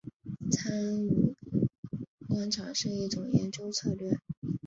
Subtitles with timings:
[0.49, 1.35] 参与
[2.27, 4.17] 观察是一种研究策略。